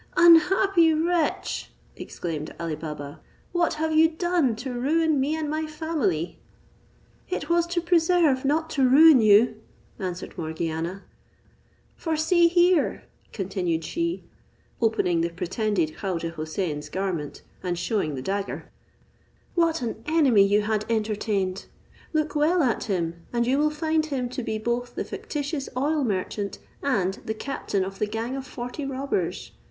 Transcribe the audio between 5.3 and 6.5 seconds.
and my family?"